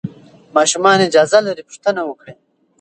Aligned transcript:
ماشومان 0.55 0.97
اجازه 1.07 1.37
لري 1.47 1.63
پوښتنه 1.69 2.01
وکړي. 2.05 2.33